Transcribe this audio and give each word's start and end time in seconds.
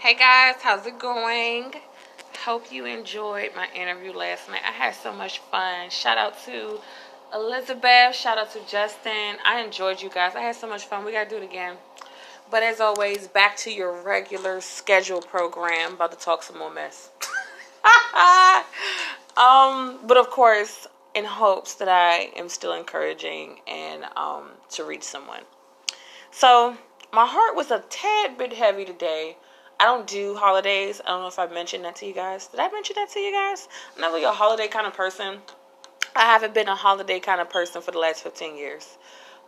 Hey 0.00 0.14
guys, 0.14 0.54
how's 0.62 0.86
it 0.86 0.98
going? 0.98 1.74
Hope 2.46 2.72
you 2.72 2.86
enjoyed 2.86 3.50
my 3.54 3.68
interview 3.74 4.14
last 4.14 4.48
night. 4.48 4.62
I 4.66 4.72
had 4.72 4.94
so 4.94 5.12
much 5.12 5.40
fun. 5.40 5.90
Shout 5.90 6.16
out 6.16 6.42
to 6.46 6.80
Elizabeth. 7.34 8.14
Shout 8.14 8.38
out 8.38 8.50
to 8.54 8.60
Justin. 8.66 9.36
I 9.44 9.60
enjoyed 9.62 10.00
you 10.00 10.08
guys. 10.08 10.34
I 10.34 10.40
had 10.40 10.56
so 10.56 10.66
much 10.66 10.86
fun. 10.86 11.04
We 11.04 11.12
got 11.12 11.24
to 11.24 11.28
do 11.28 11.36
it 11.36 11.44
again. 11.44 11.76
But 12.50 12.62
as 12.62 12.80
always, 12.80 13.28
back 13.28 13.58
to 13.58 13.70
your 13.70 14.02
regular 14.02 14.62
schedule 14.62 15.20
program. 15.20 15.92
About 15.92 16.12
to 16.12 16.18
talk 16.18 16.44
some 16.44 16.58
more 16.58 16.72
mess. 16.72 17.10
um, 19.36 19.98
but 20.06 20.16
of 20.16 20.30
course, 20.30 20.86
in 21.14 21.26
hopes 21.26 21.74
that 21.74 21.88
I 21.88 22.30
am 22.38 22.48
still 22.48 22.72
encouraging 22.72 23.58
and 23.68 24.04
um, 24.16 24.52
to 24.70 24.82
reach 24.84 25.02
someone. 25.02 25.42
So, 26.30 26.78
my 27.12 27.26
heart 27.26 27.54
was 27.54 27.70
a 27.70 27.84
tad 27.90 28.38
bit 28.38 28.54
heavy 28.54 28.86
today 28.86 29.36
I 29.80 29.84
don't 29.84 30.06
do 30.06 30.34
holidays. 30.34 31.00
I 31.06 31.08
don't 31.08 31.22
know 31.22 31.28
if 31.28 31.38
I 31.38 31.46
mentioned 31.46 31.86
that 31.86 31.96
to 31.96 32.06
you 32.06 32.12
guys. 32.12 32.48
Did 32.48 32.60
I 32.60 32.70
mention 32.70 32.96
that 32.96 33.08
to 33.12 33.18
you 33.18 33.32
guys? 33.32 33.66
I'm 33.94 34.02
not 34.02 34.12
really 34.12 34.24
a 34.24 34.30
holiday 34.30 34.68
kind 34.68 34.86
of 34.86 34.92
person. 34.92 35.38
I 36.14 36.24
haven't 36.24 36.52
been 36.52 36.68
a 36.68 36.74
holiday 36.74 37.18
kind 37.18 37.40
of 37.40 37.48
person 37.48 37.80
for 37.80 37.90
the 37.90 37.98
last 37.98 38.22
15 38.22 38.58
years 38.58 38.98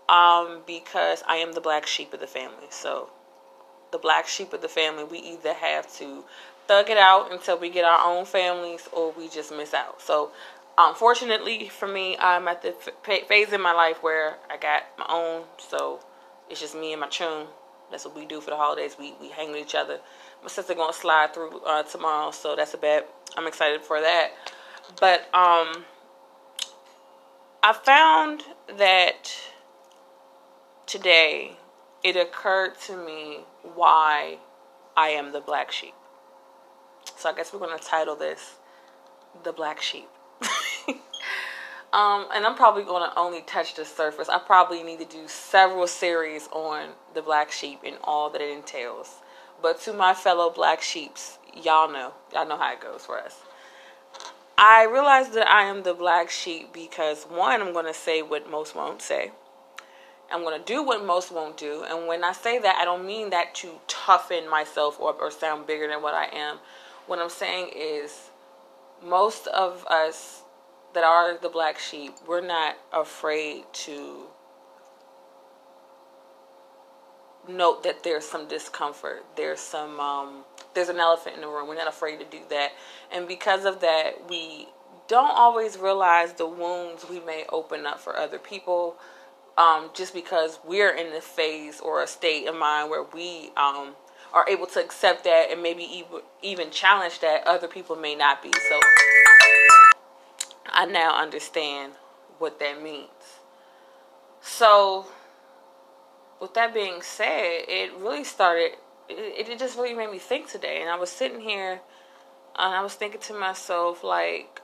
um, 0.08 0.62
because 0.66 1.22
I 1.28 1.36
am 1.36 1.52
the 1.52 1.60
black 1.60 1.86
sheep 1.86 2.14
of 2.14 2.20
the 2.20 2.26
family. 2.26 2.68
So, 2.70 3.10
the 3.90 3.98
black 3.98 4.26
sheep 4.26 4.54
of 4.54 4.62
the 4.62 4.68
family, 4.68 5.04
we 5.04 5.18
either 5.18 5.52
have 5.52 5.92
to 5.98 6.24
thug 6.66 6.88
it 6.88 6.96
out 6.96 7.30
until 7.30 7.58
we 7.58 7.68
get 7.68 7.84
our 7.84 8.00
own 8.02 8.24
families 8.24 8.88
or 8.90 9.12
we 9.12 9.28
just 9.28 9.52
miss 9.52 9.74
out. 9.74 10.00
So, 10.00 10.30
unfortunately 10.78 11.68
for 11.68 11.86
me, 11.88 12.16
I'm 12.16 12.48
at 12.48 12.62
the 12.62 12.72
phase 13.02 13.52
in 13.52 13.60
my 13.60 13.74
life 13.74 14.02
where 14.02 14.38
I 14.48 14.56
got 14.56 14.84
my 14.98 15.04
own. 15.10 15.44
So, 15.58 16.00
it's 16.48 16.60
just 16.60 16.74
me 16.74 16.92
and 16.92 17.02
my 17.02 17.08
chum. 17.08 17.48
That's 17.90 18.06
what 18.06 18.16
we 18.16 18.24
do 18.24 18.40
for 18.40 18.48
the 18.48 18.56
holidays. 18.56 18.96
We, 18.98 19.12
we 19.20 19.28
hang 19.28 19.52
with 19.52 19.60
each 19.60 19.74
other 19.74 19.98
my 20.42 20.48
sister 20.48 20.74
gonna 20.74 20.92
slide 20.92 21.32
through 21.32 21.60
uh, 21.60 21.84
tomorrow, 21.84 22.30
so 22.32 22.56
that's 22.56 22.74
a 22.74 22.78
bet. 22.78 23.08
I'm 23.36 23.46
excited 23.46 23.82
for 23.82 24.00
that. 24.00 24.32
But 25.00 25.20
um, 25.34 25.84
I 27.62 27.72
found 27.72 28.42
that 28.76 29.32
today 30.86 31.56
it 32.02 32.16
occurred 32.16 32.78
to 32.86 32.96
me 32.96 33.44
why 33.74 34.38
I 34.96 35.10
am 35.10 35.32
the 35.32 35.40
black 35.40 35.70
sheep. 35.70 35.94
So 37.16 37.30
I 37.30 37.34
guess 37.34 37.52
we're 37.52 37.60
gonna 37.60 37.78
title 37.78 38.16
this 38.16 38.56
"The 39.44 39.52
Black 39.52 39.80
Sheep." 39.80 40.08
um, 41.92 42.26
and 42.34 42.44
I'm 42.44 42.56
probably 42.56 42.82
gonna 42.82 43.12
only 43.16 43.42
touch 43.42 43.74
the 43.74 43.84
surface. 43.84 44.28
I 44.28 44.38
probably 44.38 44.82
need 44.82 44.98
to 44.98 45.04
do 45.04 45.28
several 45.28 45.86
series 45.86 46.48
on 46.52 46.90
the 47.14 47.22
black 47.22 47.52
sheep 47.52 47.80
and 47.86 47.96
all 48.02 48.28
that 48.30 48.40
it 48.40 48.50
entails. 48.50 49.20
But 49.62 49.80
to 49.82 49.92
my 49.92 50.12
fellow 50.12 50.50
black 50.50 50.82
sheeps, 50.82 51.38
y'all 51.54 51.90
know. 51.90 52.14
Y'all 52.32 52.48
know 52.48 52.58
how 52.58 52.72
it 52.72 52.80
goes 52.80 53.06
for 53.06 53.18
us. 53.18 53.38
I 54.58 54.84
realize 54.84 55.30
that 55.30 55.48
I 55.48 55.64
am 55.64 55.82
the 55.82 55.94
black 55.94 56.30
sheep 56.30 56.72
because 56.72 57.24
one, 57.24 57.60
I'm 57.62 57.72
going 57.72 57.86
to 57.86 57.94
say 57.94 58.22
what 58.22 58.50
most 58.50 58.74
won't 58.74 59.00
say. 59.00 59.30
I'm 60.30 60.42
going 60.42 60.58
to 60.58 60.64
do 60.64 60.82
what 60.82 61.04
most 61.04 61.30
won't 61.30 61.56
do. 61.56 61.84
And 61.88 62.06
when 62.06 62.24
I 62.24 62.32
say 62.32 62.58
that, 62.58 62.76
I 62.80 62.84
don't 62.84 63.06
mean 63.06 63.30
that 63.30 63.54
to 63.56 63.80
toughen 63.86 64.48
myself 64.48 64.98
or, 64.98 65.12
or 65.14 65.30
sound 65.30 65.66
bigger 65.66 65.86
than 65.88 66.02
what 66.02 66.14
I 66.14 66.26
am. 66.26 66.58
What 67.06 67.18
I'm 67.18 67.30
saying 67.30 67.70
is, 67.76 68.30
most 69.04 69.46
of 69.48 69.84
us 69.86 70.42
that 70.94 71.04
are 71.04 71.36
the 71.36 71.48
black 71.48 71.78
sheep, 71.78 72.14
we're 72.26 72.40
not 72.40 72.76
afraid 72.92 73.64
to 73.72 74.26
note 77.48 77.82
that 77.84 78.02
there's 78.02 78.24
some 78.24 78.48
discomfort. 78.48 79.24
There's 79.36 79.60
some 79.60 79.98
um, 80.00 80.44
there's 80.74 80.88
an 80.88 80.98
elephant 80.98 81.36
in 81.36 81.42
the 81.42 81.48
room. 81.48 81.68
We're 81.68 81.76
not 81.76 81.88
afraid 81.88 82.18
to 82.18 82.24
do 82.24 82.40
that, 82.50 82.72
and 83.12 83.28
because 83.28 83.64
of 83.64 83.80
that, 83.80 84.28
we 84.28 84.68
don't 85.08 85.36
always 85.36 85.78
realize 85.78 86.34
the 86.34 86.46
wounds 86.46 87.04
we 87.08 87.20
may 87.20 87.44
open 87.50 87.86
up 87.86 88.00
for 88.00 88.16
other 88.16 88.38
people. 88.38 88.96
Um, 89.58 89.90
just 89.92 90.14
because 90.14 90.58
we're 90.66 90.96
in 90.96 91.12
the 91.12 91.20
phase 91.20 91.78
or 91.78 92.02
a 92.02 92.06
state 92.06 92.48
of 92.48 92.56
mind 92.56 92.88
where 92.88 93.02
we 93.02 93.50
um, 93.58 93.94
are 94.32 94.48
able 94.48 94.66
to 94.68 94.80
accept 94.80 95.24
that 95.24 95.48
and 95.50 95.62
maybe 95.62 95.82
even 95.82 96.20
even 96.42 96.70
challenge 96.70 97.20
that, 97.20 97.46
other 97.46 97.68
people 97.68 97.96
may 97.96 98.14
not 98.14 98.42
be. 98.42 98.50
So 98.50 98.80
I 100.70 100.86
now 100.86 101.14
understand 101.16 101.92
what 102.38 102.58
that 102.60 102.82
means. 102.82 103.08
So 104.40 105.06
with 106.42 106.54
that 106.54 106.74
being 106.74 107.00
said, 107.02 107.62
it 107.68 107.92
really 107.96 108.24
started. 108.24 108.72
It, 109.08 109.48
it 109.48 109.58
just 109.60 109.78
really 109.78 109.94
made 109.94 110.10
me 110.10 110.18
think 110.18 110.48
today, 110.48 110.80
and 110.80 110.90
I 110.90 110.96
was 110.96 111.08
sitting 111.08 111.40
here, 111.40 111.80
and 112.58 112.74
I 112.74 112.82
was 112.82 112.94
thinking 112.94 113.20
to 113.20 113.34
myself, 113.34 114.02
like, 114.02 114.60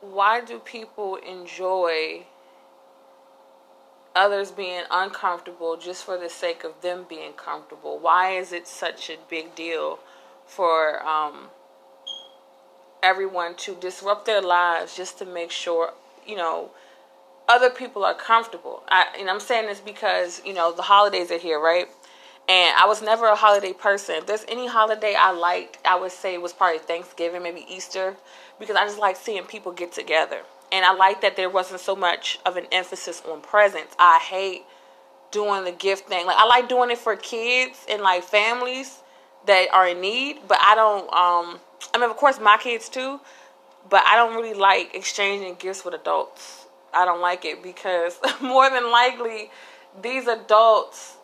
why 0.00 0.40
do 0.40 0.58
people 0.58 1.16
enjoy 1.16 2.24
others 4.16 4.50
being 4.50 4.84
uncomfortable 4.90 5.76
just 5.76 6.04
for 6.04 6.16
the 6.16 6.30
sake 6.30 6.64
of 6.64 6.80
them 6.80 7.04
being 7.06 7.34
comfortable? 7.34 7.98
Why 7.98 8.30
is 8.30 8.50
it 8.50 8.66
such 8.66 9.10
a 9.10 9.18
big 9.28 9.54
deal 9.54 9.98
for 10.46 11.06
um, 11.06 11.48
everyone 13.02 13.56
to 13.56 13.74
disrupt 13.74 14.24
their 14.24 14.40
lives 14.40 14.96
just 14.96 15.18
to 15.18 15.26
make 15.26 15.50
sure, 15.50 15.92
you 16.26 16.36
know, 16.36 16.70
other 17.48 17.70
people 17.70 18.04
are 18.04 18.14
comfortable. 18.14 18.82
I, 18.88 19.06
and 19.18 19.28
I'm 19.28 19.40
saying 19.40 19.66
this 19.66 19.80
because 19.80 20.42
you 20.44 20.54
know 20.54 20.72
the 20.72 20.82
holidays 20.82 21.30
are 21.30 21.38
here, 21.38 21.60
right? 21.60 21.88
And 22.48 22.76
I 22.76 22.86
was 22.86 23.00
never 23.00 23.26
a 23.26 23.36
holiday 23.36 23.72
person. 23.72 24.16
If 24.16 24.26
there's 24.26 24.44
any 24.48 24.66
holiday 24.66 25.14
I 25.18 25.30
liked, 25.32 25.78
I 25.84 25.98
would 25.98 26.12
say 26.12 26.34
it 26.34 26.42
was 26.42 26.52
probably 26.52 26.78
Thanksgiving, 26.78 27.42
maybe 27.42 27.64
Easter, 27.68 28.16
because 28.58 28.76
I 28.76 28.84
just 28.84 28.98
like 28.98 29.16
seeing 29.16 29.44
people 29.44 29.72
get 29.72 29.92
together. 29.92 30.42
And 30.70 30.84
I 30.84 30.92
like 30.92 31.22
that 31.22 31.36
there 31.36 31.48
wasn't 31.48 31.80
so 31.80 31.96
much 31.96 32.38
of 32.44 32.56
an 32.56 32.66
emphasis 32.70 33.22
on 33.26 33.40
presents. 33.40 33.94
I 33.98 34.18
hate 34.18 34.64
doing 35.30 35.64
the 35.64 35.72
gift 35.72 36.08
thing. 36.08 36.26
Like 36.26 36.36
I 36.38 36.46
like 36.46 36.68
doing 36.68 36.90
it 36.90 36.98
for 36.98 37.16
kids 37.16 37.84
and 37.90 38.02
like 38.02 38.24
families 38.24 39.00
that 39.46 39.68
are 39.72 39.88
in 39.88 40.00
need, 40.00 40.38
but 40.46 40.58
I 40.62 40.74
don't 40.74 41.04
um 41.12 41.60
I 41.92 41.98
mean 41.98 42.10
of 42.10 42.16
course 42.16 42.38
my 42.40 42.56
kids 42.56 42.88
too, 42.88 43.20
but 43.88 44.02
I 44.06 44.16
don't 44.16 44.34
really 44.36 44.54
like 44.54 44.94
exchanging 44.94 45.56
gifts 45.56 45.84
with 45.84 45.94
adults. 45.94 46.63
I 46.94 47.04
don't 47.04 47.20
like 47.20 47.44
it 47.44 47.62
because 47.62 48.18
more 48.40 48.68
than 48.70 48.90
likely 48.90 49.50
these 50.00 50.26
adults 50.26 51.16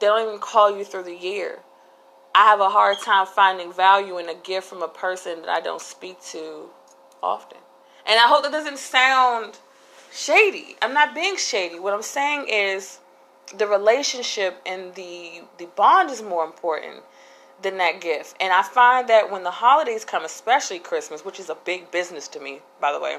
they 0.00 0.06
don't 0.06 0.26
even 0.26 0.40
call 0.40 0.76
you 0.76 0.84
through 0.84 1.04
the 1.04 1.14
year. 1.14 1.60
I 2.34 2.44
have 2.44 2.60
a 2.60 2.70
hard 2.70 2.98
time 2.98 3.26
finding 3.26 3.72
value 3.72 4.18
in 4.18 4.28
a 4.28 4.34
gift 4.34 4.66
from 4.66 4.82
a 4.82 4.88
person 4.88 5.42
that 5.42 5.50
I 5.50 5.60
don't 5.60 5.82
speak 5.82 6.20
to 6.30 6.70
often. 7.22 7.58
And 8.06 8.18
I 8.18 8.26
hope 8.26 8.42
that 8.42 8.52
doesn't 8.52 8.78
sound 8.78 9.58
shady. 10.12 10.76
I'm 10.80 10.94
not 10.94 11.14
being 11.14 11.36
shady. 11.36 11.78
What 11.78 11.92
I'm 11.92 12.02
saying 12.02 12.46
is 12.48 13.00
the 13.56 13.66
relationship 13.66 14.60
and 14.64 14.94
the 14.94 15.42
the 15.58 15.66
bond 15.76 16.10
is 16.10 16.22
more 16.22 16.44
important 16.44 17.02
than 17.62 17.76
that 17.78 18.00
gift. 18.00 18.36
And 18.40 18.52
I 18.52 18.62
find 18.62 19.08
that 19.08 19.30
when 19.30 19.44
the 19.44 19.50
holidays 19.50 20.04
come, 20.04 20.24
especially 20.24 20.78
Christmas, 20.78 21.24
which 21.24 21.38
is 21.38 21.48
a 21.48 21.54
big 21.54 21.90
business 21.90 22.28
to 22.28 22.40
me, 22.40 22.60
by 22.80 22.92
the 22.92 23.00
way, 23.00 23.18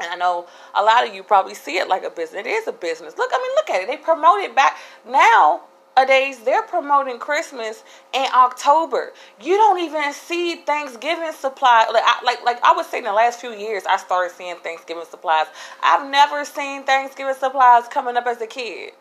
and 0.00 0.10
I 0.10 0.16
know 0.16 0.46
a 0.74 0.82
lot 0.82 1.06
of 1.06 1.14
you 1.14 1.22
probably 1.22 1.54
see 1.54 1.78
it 1.78 1.88
like 1.88 2.04
a 2.04 2.10
business. 2.10 2.40
It 2.40 2.48
is 2.48 2.68
a 2.68 2.72
business. 2.72 3.16
Look, 3.18 3.30
I 3.32 3.38
mean, 3.38 3.52
look 3.56 3.70
at 3.70 3.82
it. 3.82 3.88
They 3.88 4.02
promote 4.02 4.40
it 4.40 4.54
back 4.54 4.78
now. 5.08 5.62
a 5.96 6.06
days. 6.06 6.40
they're 6.40 6.62
promoting 6.62 7.18
Christmas 7.18 7.84
in 8.14 8.26
October. 8.34 9.12
You 9.40 9.56
don't 9.56 9.80
even 9.80 10.12
see 10.14 10.56
Thanksgiving 10.56 11.32
supplies. 11.32 11.88
Like, 11.92 12.04
I, 12.06 12.22
like, 12.24 12.42
like 12.44 12.64
I 12.64 12.74
would 12.74 12.86
say, 12.86 12.98
in 12.98 13.04
the 13.04 13.12
last 13.12 13.40
few 13.40 13.52
years, 13.52 13.84
I 13.88 13.98
started 13.98 14.34
seeing 14.34 14.56
Thanksgiving 14.56 15.04
supplies. 15.10 15.46
I've 15.82 16.10
never 16.10 16.44
seen 16.46 16.84
Thanksgiving 16.84 17.34
supplies 17.34 17.88
coming 17.88 18.16
up 18.16 18.26
as 18.26 18.40
a 18.40 18.46
kid 18.46 18.92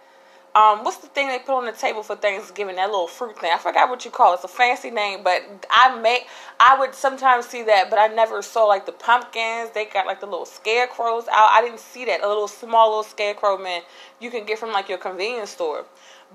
um, 0.53 0.83
what's 0.83 0.97
the 0.97 1.07
thing 1.07 1.27
they 1.29 1.39
put 1.39 1.55
on 1.55 1.65
the 1.65 1.71
table 1.71 2.03
for 2.03 2.15
Thanksgiving? 2.15 2.75
That 2.75 2.89
little 2.89 3.07
fruit 3.07 3.39
thing. 3.39 3.51
I 3.53 3.57
forgot 3.57 3.89
what 3.89 4.03
you 4.03 4.11
call 4.11 4.33
it. 4.33 4.35
It's 4.35 4.43
a 4.43 4.49
fancy 4.49 4.91
name, 4.91 5.23
but 5.23 5.43
I 5.71 5.97
make. 6.01 6.27
I 6.59 6.77
would 6.77 6.93
sometimes 6.93 7.45
see 7.45 7.63
that, 7.63 7.89
but 7.89 7.97
I 7.97 8.07
never 8.07 8.41
saw 8.41 8.65
like 8.65 8.85
the 8.85 8.91
pumpkins. 8.91 9.71
They 9.71 9.85
got 9.85 10.05
like 10.05 10.19
the 10.19 10.25
little 10.25 10.45
scarecrows 10.45 11.27
out. 11.31 11.49
I 11.51 11.61
didn't 11.61 11.79
see 11.79 12.03
that. 12.05 12.21
A 12.21 12.27
little 12.27 12.49
small 12.49 12.89
little 12.89 13.03
scarecrow 13.03 13.57
man 13.57 13.83
you 14.19 14.29
can 14.29 14.45
get 14.45 14.59
from 14.59 14.73
like 14.73 14.89
your 14.89 14.97
convenience 14.97 15.51
store. 15.51 15.85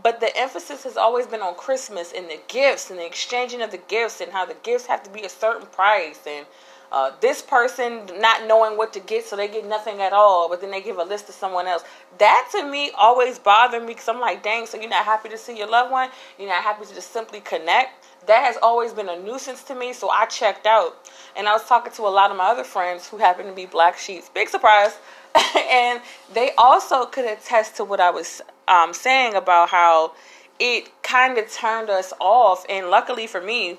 But 0.02 0.20
the 0.20 0.34
emphasis 0.36 0.84
has 0.84 0.96
always 0.96 1.26
been 1.26 1.40
on 1.42 1.54
Christmas 1.54 2.12
and 2.12 2.28
the 2.28 2.40
gifts 2.48 2.90
and 2.90 2.98
the 2.98 3.06
exchanging 3.06 3.60
of 3.60 3.70
the 3.70 3.78
gifts 3.78 4.20
and 4.20 4.32
how 4.32 4.46
the 4.46 4.56
gifts 4.62 4.86
have 4.86 5.02
to 5.04 5.10
be 5.10 5.22
a 5.22 5.28
certain 5.28 5.66
price 5.66 6.20
and 6.26 6.46
uh, 6.92 7.12
this 7.20 7.42
person 7.42 8.02
not 8.18 8.46
knowing 8.46 8.76
what 8.76 8.92
to 8.92 9.00
get, 9.00 9.24
so 9.24 9.36
they 9.36 9.48
get 9.48 9.66
nothing 9.66 10.00
at 10.00 10.12
all, 10.12 10.48
but 10.48 10.60
then 10.60 10.70
they 10.70 10.80
give 10.80 10.98
a 10.98 11.02
list 11.02 11.26
to 11.26 11.32
someone 11.32 11.66
else. 11.66 11.84
That 12.18 12.48
to 12.52 12.70
me 12.70 12.90
always 12.96 13.38
bothered 13.38 13.82
me 13.82 13.88
because 13.88 14.08
I'm 14.08 14.20
like, 14.20 14.42
dang, 14.42 14.66
so 14.66 14.78
you're 14.78 14.88
not 14.88 15.04
happy 15.04 15.28
to 15.28 15.38
see 15.38 15.56
your 15.56 15.68
loved 15.68 15.90
one? 15.90 16.10
You're 16.38 16.48
not 16.48 16.62
happy 16.62 16.86
to 16.86 16.94
just 16.94 17.12
simply 17.12 17.40
connect? 17.40 18.06
That 18.26 18.44
has 18.44 18.56
always 18.62 18.92
been 18.92 19.08
a 19.08 19.18
nuisance 19.18 19.62
to 19.64 19.74
me, 19.74 19.92
so 19.92 20.10
I 20.10 20.26
checked 20.26 20.66
out. 20.66 20.96
And 21.36 21.48
I 21.48 21.52
was 21.52 21.66
talking 21.66 21.92
to 21.92 22.02
a 22.02 22.08
lot 22.08 22.30
of 22.30 22.36
my 22.36 22.46
other 22.46 22.64
friends 22.64 23.08
who 23.08 23.18
happen 23.18 23.46
to 23.46 23.52
be 23.52 23.66
black 23.66 23.98
sheets. 23.98 24.28
Big 24.28 24.48
surprise. 24.48 24.98
and 25.70 26.00
they 26.32 26.52
also 26.56 27.06
could 27.06 27.24
attest 27.24 27.76
to 27.76 27.84
what 27.84 28.00
I 28.00 28.10
was 28.10 28.40
um, 28.68 28.94
saying 28.94 29.34
about 29.34 29.70
how 29.70 30.12
it 30.58 30.90
kind 31.02 31.38
of 31.38 31.50
turned 31.52 31.90
us 31.90 32.12
off. 32.20 32.64
And 32.68 32.88
luckily 32.90 33.26
for 33.26 33.40
me, 33.40 33.78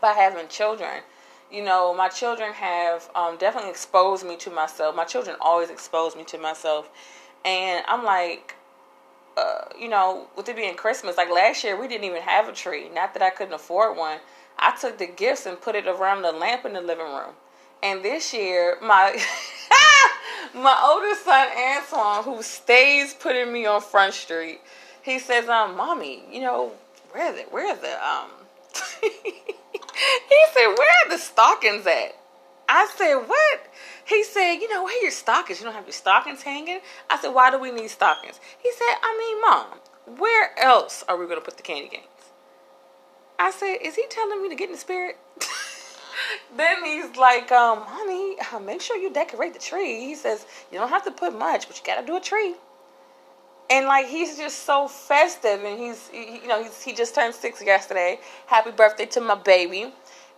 by 0.00 0.12
having 0.12 0.48
children, 0.48 1.02
you 1.50 1.64
know, 1.64 1.94
my 1.94 2.08
children 2.08 2.52
have 2.52 3.08
um, 3.14 3.36
definitely 3.38 3.70
exposed 3.70 4.26
me 4.26 4.36
to 4.36 4.50
myself. 4.50 4.94
My 4.94 5.04
children 5.04 5.36
always 5.40 5.70
expose 5.70 6.14
me 6.14 6.24
to 6.24 6.38
myself. 6.38 6.88
And 7.44 7.84
I'm 7.88 8.04
like, 8.04 8.54
uh, 9.36 9.64
you 9.78 9.88
know, 9.88 10.26
with 10.36 10.48
it 10.48 10.56
being 10.56 10.74
Christmas, 10.74 11.16
like 11.16 11.30
last 11.30 11.64
year, 11.64 11.80
we 11.80 11.88
didn't 11.88 12.04
even 12.04 12.22
have 12.22 12.48
a 12.48 12.52
tree. 12.52 12.88
Not 12.92 13.14
that 13.14 13.22
I 13.22 13.30
couldn't 13.30 13.54
afford 13.54 13.96
one. 13.96 14.18
I 14.58 14.76
took 14.76 14.98
the 14.98 15.06
gifts 15.06 15.46
and 15.46 15.60
put 15.60 15.74
it 15.74 15.86
around 15.86 16.22
the 16.22 16.32
lamp 16.32 16.64
in 16.64 16.72
the 16.72 16.80
living 16.80 17.06
room. 17.06 17.34
And 17.82 18.02
this 18.02 18.34
year, 18.34 18.76
my 18.82 19.16
my 20.54 20.76
oldest 20.84 21.24
son 21.24 21.46
Antoine, 21.56 22.24
who 22.24 22.42
stays 22.42 23.14
putting 23.14 23.52
me 23.52 23.66
on 23.66 23.80
Front 23.80 24.14
Street, 24.14 24.60
he 25.02 25.20
says, 25.20 25.48
"Um, 25.48 25.76
mommy, 25.76 26.24
you 26.30 26.40
know, 26.40 26.72
where 27.12 27.32
the 27.32 27.42
where 27.42 27.76
the 27.76 28.04
um." 28.04 28.30
he 30.28 30.36
said, 30.52 30.66
"Where 30.66 31.06
are 31.06 31.10
the 31.10 31.18
stockings 31.18 31.86
at?" 31.86 32.16
I 32.68 32.88
said, 32.96 33.14
"What?" 33.16 33.60
He 34.04 34.24
said, 34.24 34.54
"You 34.54 34.68
know, 34.68 34.84
where 34.84 35.02
your 35.02 35.10
stockings? 35.10 35.60
You 35.60 35.66
don't 35.66 35.74
have 35.74 35.86
your 35.86 35.92
stockings 35.92 36.42
hanging." 36.42 36.80
I 37.10 37.18
said, 37.18 37.30
"Why 37.30 37.50
do 37.50 37.58
we 37.58 37.70
need 37.70 37.90
stockings?" 37.90 38.40
He 38.62 38.72
said, 38.72 38.94
"I 39.02 39.16
mean, 39.18 39.40
mom, 39.40 40.18
where 40.18 40.58
else 40.58 41.04
are 41.08 41.16
we 41.16 41.26
going 41.26 41.38
to 41.38 41.44
put 41.44 41.56
the 41.56 41.62
candy 41.62 41.88
canes?" 41.88 42.04
I 43.38 43.50
said, 43.50 43.78
"Is 43.82 43.96
he 43.96 44.04
telling 44.08 44.42
me 44.42 44.48
to 44.48 44.54
get 44.54 44.68
in 44.68 44.72
the 44.72 44.78
spirit?" 44.78 45.16
then 46.56 46.84
he's 46.84 47.16
like, 47.16 47.50
um, 47.52 47.80
honey, 47.82 48.36
uh, 48.52 48.58
make 48.58 48.80
sure 48.80 48.96
you 48.96 49.12
decorate 49.12 49.54
the 49.54 49.60
tree. 49.60 50.00
He 50.00 50.14
says, 50.14 50.46
you 50.72 50.78
don't 50.78 50.88
have 50.88 51.04
to 51.04 51.10
put 51.10 51.36
much, 51.36 51.68
but 51.68 51.78
you 51.78 51.84
got 51.84 52.00
to 52.00 52.06
do 52.06 52.16
a 52.16 52.20
tree. 52.20 52.54
And 53.70 53.86
like 53.86 54.06
he's 54.06 54.38
just 54.38 54.64
so 54.64 54.88
festive, 54.88 55.62
and 55.62 55.78
he's 55.78 56.08
he, 56.08 56.40
you 56.42 56.48
know 56.48 56.62
he's, 56.62 56.82
he 56.82 56.94
just 56.94 57.14
turned 57.14 57.34
six 57.34 57.62
yesterday. 57.62 58.18
Happy 58.46 58.70
birthday 58.70 59.04
to 59.06 59.20
my 59.20 59.34
baby, 59.34 59.92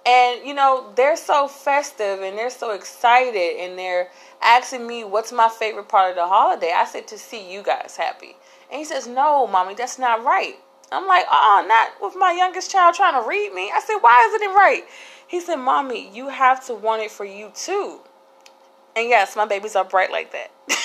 and 0.04 0.44
you 0.44 0.52
know 0.52 0.92
they're 0.96 1.16
so 1.16 1.46
festive 1.46 2.22
and 2.22 2.36
they're 2.36 2.50
so 2.50 2.72
excited, 2.72 3.60
and 3.60 3.78
they're 3.78 4.10
asking 4.42 4.86
me 4.86 5.04
what's 5.04 5.30
my 5.30 5.48
favorite 5.48 5.88
part 5.88 6.10
of 6.10 6.16
the 6.16 6.26
holiday. 6.26 6.72
I 6.74 6.84
said 6.86 7.06
to 7.08 7.18
see 7.18 7.52
you 7.52 7.62
guys 7.62 7.96
happy, 7.96 8.36
and 8.70 8.78
he 8.78 8.84
says, 8.84 9.06
no, 9.06 9.46
mommy, 9.46 9.74
that's 9.74 9.98
not 9.98 10.24
right. 10.24 10.56
I'm 10.92 11.06
like, 11.06 11.24
oh, 11.30 11.64
not 11.68 12.02
with 12.04 12.18
my 12.18 12.32
youngest 12.32 12.70
child 12.72 12.96
trying 12.96 13.22
to 13.22 13.28
read 13.28 13.54
me. 13.54 13.70
I 13.72 13.80
said, 13.80 13.98
why 14.00 14.28
isn't 14.28 14.50
it 14.50 14.54
right? 14.54 14.82
He 15.30 15.38
said, 15.40 15.56
Mommy, 15.56 16.10
you 16.12 16.28
have 16.28 16.66
to 16.66 16.74
want 16.74 17.02
it 17.02 17.10
for 17.12 17.24
you 17.24 17.52
too. 17.54 18.00
And 18.96 19.08
yes, 19.08 19.36
my 19.36 19.44
babies 19.44 19.76
are 19.76 19.84
bright 19.84 20.10
like 20.10 20.32
that. 20.32 20.50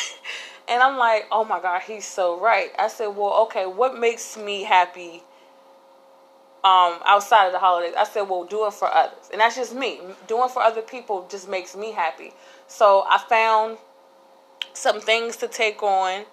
and 0.67 0.81
I'm 0.81 0.97
like, 0.97 1.27
oh 1.31 1.45
my 1.45 1.59
God, 1.61 1.81
he's 1.81 2.05
so 2.05 2.39
right. 2.39 2.71
I 2.79 2.87
said, 2.87 3.07
well, 3.07 3.43
okay, 3.43 3.65
what 3.65 3.97
makes 3.99 4.37
me 4.37 4.63
happy 4.63 5.23
um, 6.63 6.99
outside 7.05 7.45
of 7.45 7.51
the 7.51 7.59
holidays? 7.59 7.93
I 7.97 8.03
said, 8.03 8.23
well, 8.23 8.43
do 8.45 8.65
it 8.65 8.73
for 8.73 8.91
others. 8.91 9.29
And 9.31 9.41
that's 9.41 9.55
just 9.55 9.75
me. 9.75 9.99
Doing 10.27 10.49
for 10.49 10.61
other 10.61 10.81
people 10.81 11.27
just 11.29 11.47
makes 11.47 11.75
me 11.75 11.91
happy. 11.91 12.33
So 12.67 13.05
I 13.07 13.23
found 13.29 13.77
some 14.73 14.99
things 14.99 15.37
to 15.37 15.47
take 15.47 15.83
on. 15.83 16.25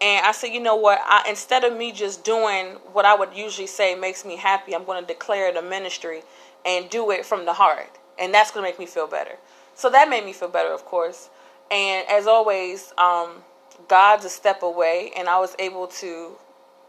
And 0.00 0.26
I 0.26 0.32
said, 0.32 0.48
you 0.48 0.60
know 0.60 0.76
what? 0.76 1.00
I, 1.04 1.24
instead 1.28 1.64
of 1.64 1.76
me 1.76 1.92
just 1.92 2.24
doing 2.24 2.76
what 2.92 3.04
I 3.04 3.14
would 3.14 3.34
usually 3.34 3.66
say 3.66 3.94
makes 3.94 4.24
me 4.24 4.36
happy, 4.36 4.74
I'm 4.74 4.84
going 4.84 5.00
to 5.00 5.06
declare 5.06 5.52
the 5.52 5.62
ministry 5.62 6.22
and 6.66 6.90
do 6.90 7.10
it 7.12 7.24
from 7.24 7.46
the 7.46 7.54
heart. 7.54 7.98
And 8.18 8.34
that's 8.34 8.50
going 8.50 8.64
to 8.64 8.70
make 8.70 8.78
me 8.78 8.86
feel 8.86 9.06
better. 9.06 9.36
So 9.74 9.88
that 9.90 10.08
made 10.08 10.24
me 10.24 10.32
feel 10.32 10.48
better, 10.48 10.72
of 10.72 10.84
course. 10.84 11.30
And 11.70 12.06
as 12.08 12.26
always, 12.26 12.92
um, 12.98 13.42
God's 13.88 14.24
a 14.24 14.28
step 14.28 14.62
away, 14.62 15.12
and 15.16 15.28
I 15.28 15.38
was 15.38 15.54
able 15.58 15.86
to, 15.88 16.32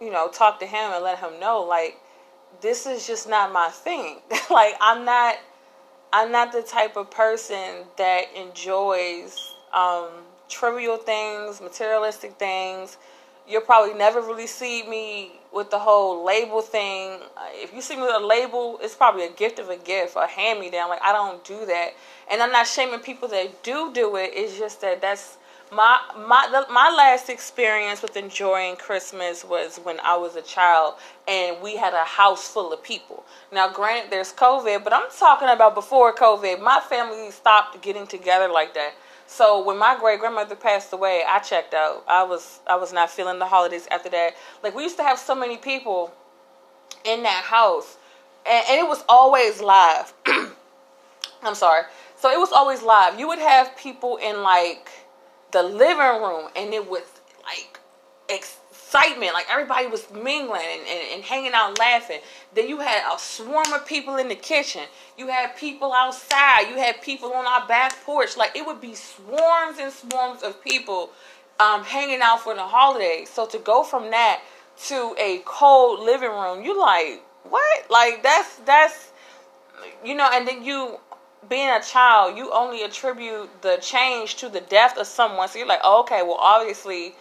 you 0.02 0.12
know, 0.12 0.30
talk 0.30 0.60
to 0.60 0.66
Him 0.66 0.92
and 0.94 1.04
let 1.04 1.20
Him 1.20 1.40
know, 1.40 1.62
like, 1.62 2.00
this 2.62 2.86
is 2.86 3.06
just 3.06 3.30
not 3.30 3.52
my 3.52 3.70
thing. 3.70 4.20
like, 4.50 4.76
I'm 4.82 5.06
not, 5.06 5.36
I'm 6.12 6.32
not 6.32 6.52
the 6.52 6.62
type 6.62 6.98
of 6.98 7.12
person 7.12 7.86
that 7.98 8.26
enjoys 8.36 9.54
um, 9.74 10.10
trivial 10.50 10.98
things, 10.98 11.62
materialistic 11.62 12.34
things, 12.34 12.98
you'll 13.48 13.62
probably 13.62 13.94
never 13.94 14.22
really 14.22 14.48
see 14.48 14.88
me 14.88 15.32
with 15.54 15.72
the 15.72 15.80
whole 15.80 16.26
label 16.26 16.62
thing. 16.62 17.20
If 17.54 17.74
you 17.74 17.82
see 17.82 17.96
me 17.96 18.02
with 18.04 18.16
a 18.16 18.26
label, 18.26 18.78
it's 18.82 18.96
probably 18.96 19.26
a 19.26 19.32
gift 19.32 19.60
of 19.60 19.70
a 19.70 19.78
gift, 19.78 20.16
a 20.16 20.28
hand 20.28 20.60
me 20.60 20.70
down. 20.70 20.90
Like 20.90 21.02
I 21.02 21.14
don't 21.14 21.44
do 21.44 21.66
that, 21.66 21.92
and 22.30 22.42
I'm 22.42 22.52
not 22.52 22.68
shaming 22.68 23.00
people 23.00 23.28
that 23.30 23.64
do 23.64 23.92
do 23.94 24.16
it. 24.18 24.32
It's 24.34 24.58
just 24.58 24.82
that 24.82 25.02
that's 25.02 25.38
my 25.72 26.00
my 26.16 26.48
the, 26.52 26.72
my 26.72 26.90
last 26.90 27.30
experience 27.30 28.02
with 28.02 28.16
enjoying 28.16 28.76
Christmas 28.78 29.44
was 29.44 29.78
when 29.84 30.00
I 30.02 30.16
was 30.16 30.36
a 30.36 30.42
child 30.42 30.96
and 31.28 31.62
we 31.62 31.76
had 31.76 31.94
a 31.94 32.06
house 32.06 32.48
full 32.48 32.72
of 32.72 32.82
people. 32.82 33.26
Now, 33.52 33.70
granted, 33.72 34.12
there's 34.12 34.32
COVID, 34.32 34.84
but 34.84 34.94
I'm 34.94 35.10
talking 35.18 35.50
about 35.50 35.76
before 35.76 36.14
COVID. 36.14 36.62
My 36.62 36.80
family 36.80 37.32
stopped 37.32 37.82
getting 37.82 38.08
together 38.08 38.48
like 38.48 38.74
that. 38.76 38.94
So 39.26 39.64
when 39.64 39.78
my 39.78 39.98
great 40.00 40.22
grandmother 40.22 40.56
passed 40.56 40.94
away, 40.94 41.24
I 41.28 41.40
checked 41.40 41.74
out. 41.74 42.04
I 42.08 42.24
was 42.24 42.62
I 42.66 42.76
was 42.76 42.94
not 42.94 43.10
feeling 43.10 43.40
the 43.40 43.46
holidays 43.46 43.88
after 43.92 44.10
that. 44.10 44.36
Like 44.64 44.74
we 44.74 44.84
used 44.84 44.98
to 44.98 45.04
have 45.04 45.20
so 45.20 45.36
many 45.36 45.58
people 45.58 46.14
in 47.04 47.24
that 47.24 47.44
house, 47.44 47.98
and, 48.50 48.66
and 48.70 48.80
it 48.80 48.88
was 48.88 49.04
always 49.10 49.62
live. 49.62 50.14
I'm 51.44 51.56
sorry. 51.56 51.84
So 52.16 52.32
it 52.32 52.40
was 52.40 52.52
always 52.52 52.82
live. 52.82 53.20
You 53.20 53.28
would 53.28 53.40
have 53.40 53.76
people 53.78 54.18
in 54.18 54.42
like 54.42 54.90
the 55.52 55.64
living 55.64 56.22
room, 56.22 56.50
and 56.56 56.74
it 56.74 56.90
was 56.90 57.04
like 57.44 57.80
excitement. 58.30 59.34
Like 59.34 59.48
everybody 59.50 59.88
was 59.88 60.10
mingling 60.12 60.62
and, 60.62 60.82
and, 60.82 61.14
and, 61.14 61.24
hanging 61.24 61.54
out 61.54 61.78
laughing. 61.80 62.20
Then 62.54 62.68
you 62.68 62.80
had 62.80 63.04
a 63.14 63.20
swarm 63.20 63.72
of 63.74 63.86
people 63.86 64.18
in 64.18 64.28
the 64.28 64.36
kitchen. 64.36 64.84
You 65.18 65.28
had 65.28 65.56
people 65.56 65.94
outside. 65.94 66.68
You 66.70 66.76
had 66.78 67.02
people 67.02 67.34
on 67.34 67.46
our 67.46 67.68
back 67.68 67.96
porch. 68.04 68.38
Like 68.38 68.56
it 68.56 68.66
would 68.66 68.82
be 68.82 68.96
swarms 68.96 69.78
and 69.80 69.92
swarms 69.92 70.44
of 70.44 70.62
people 70.64 71.12
um, 71.60 71.84
hanging 71.84 72.22
out 72.22 72.42
for 72.42 72.54
the 72.54 72.64
holidays. 72.64 73.30
So 73.30 73.46
to 73.48 73.60
go 73.60 73.84
from 73.84 74.12
that 74.12 74.42
to 74.86 75.16
a 75.20 75.42
cold 75.46 76.02
living 76.02 76.30
room, 76.30 76.64
you 76.64 76.80
like, 76.80 77.24
what? 77.44 77.90
Like 77.90 78.24
that's 78.24 78.58
that's 78.58 79.12
you 80.04 80.16
know, 80.16 80.30
and 80.32 80.48
then 80.48 80.64
you 80.64 81.00
being 81.50 81.70
a 81.70 81.82
child, 81.82 82.38
you 82.38 82.52
only 82.54 82.84
attribute 82.84 83.50
the 83.62 83.78
change 83.82 84.36
to 84.38 84.50
the 84.50 84.62
death 84.62 84.98
of 84.98 85.08
someone. 85.08 85.48
So 85.48 85.60
you're 85.60 85.68
like, 85.68 85.82
oh, 85.84 86.02
okay, 86.02 86.22
well 86.24 86.38
obviously 86.40 87.16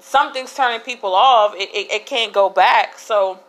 something's 0.00 0.54
turning 0.54 0.80
people 0.80 1.14
off, 1.14 1.54
it, 1.54 1.68
it, 1.74 1.90
it 1.90 2.06
can't 2.06 2.32
go 2.32 2.48
back. 2.48 2.98
So 2.98 3.40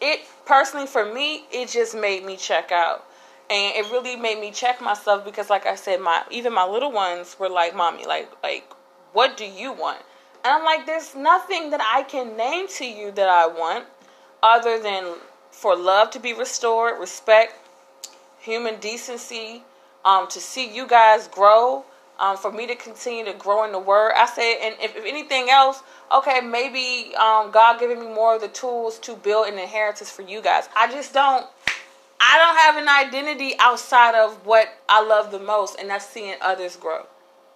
it 0.00 0.20
personally 0.46 0.86
for 0.86 1.04
me, 1.12 1.44
it 1.52 1.68
just 1.68 1.94
made 1.94 2.24
me 2.24 2.36
check 2.36 2.72
out. 2.72 3.06
And 3.48 3.74
it 3.74 3.90
really 3.90 4.14
made 4.14 4.40
me 4.40 4.52
check 4.52 4.80
myself 4.80 5.24
because 5.24 5.50
like 5.50 5.66
I 5.66 5.74
said, 5.74 6.00
my 6.00 6.22
even 6.30 6.52
my 6.52 6.64
little 6.64 6.92
ones 6.92 7.36
were 7.38 7.48
like, 7.48 7.74
Mommy, 7.74 8.06
like 8.06 8.30
like 8.42 8.64
what 9.12 9.36
do 9.36 9.44
you 9.44 9.72
want? 9.72 9.98
And 10.44 10.54
I'm 10.54 10.64
like, 10.64 10.86
there's 10.86 11.14
nothing 11.14 11.70
that 11.70 11.80
I 11.82 12.04
can 12.04 12.36
name 12.36 12.68
to 12.78 12.84
you 12.84 13.10
that 13.12 13.28
I 13.28 13.46
want 13.46 13.86
other 14.42 14.80
than 14.80 15.16
for 15.50 15.76
love 15.76 16.10
to 16.10 16.20
be 16.20 16.32
restored, 16.32 16.98
respect, 16.98 17.54
human 18.40 18.80
decency, 18.80 19.62
um, 20.04 20.28
to 20.28 20.40
see 20.40 20.74
you 20.74 20.86
guys 20.86 21.28
grow, 21.28 21.84
um, 22.18 22.36
for 22.36 22.52
me 22.52 22.66
to 22.66 22.74
continue 22.74 23.24
to 23.24 23.32
grow 23.32 23.64
in 23.64 23.72
the 23.72 23.78
word. 23.78 24.12
I 24.14 24.26
said, 24.26 24.56
and 24.62 24.74
if, 24.80 24.94
if 24.94 25.04
anything 25.04 25.48
else, 25.48 25.82
okay, 26.14 26.40
maybe 26.40 27.14
um, 27.16 27.50
God 27.50 27.80
giving 27.80 27.98
me 27.98 28.06
more 28.06 28.34
of 28.34 28.42
the 28.42 28.48
tools 28.48 28.98
to 29.00 29.16
build 29.16 29.48
an 29.48 29.58
inheritance 29.58 30.10
for 30.10 30.22
you 30.22 30.42
guys. 30.42 30.68
I 30.76 30.90
just 30.90 31.12
don't. 31.14 31.46
I 32.22 32.36
don't 32.36 32.58
have 32.58 32.76
an 32.76 33.10
identity 33.10 33.54
outside 33.58 34.14
of 34.14 34.44
what 34.44 34.68
I 34.90 35.02
love 35.02 35.30
the 35.30 35.38
most, 35.38 35.80
and 35.80 35.88
that's 35.88 36.06
seeing 36.06 36.34
others 36.42 36.76
grow. 36.76 37.06